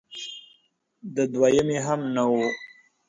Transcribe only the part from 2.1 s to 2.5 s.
نه و